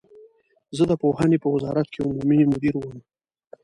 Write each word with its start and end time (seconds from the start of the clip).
زه 0.77 0.83
د 0.89 0.93
پوهنې 1.01 1.37
په 1.41 1.47
وزارت 1.55 1.87
کې 1.93 2.05
عمومي 2.07 2.39
مدیر 2.51 2.73
وم. 2.77 2.97